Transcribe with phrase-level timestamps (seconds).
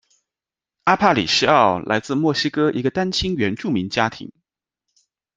[0.85, 4.31] 阿帕里西奥来自墨西哥一个单亲原住民家庭。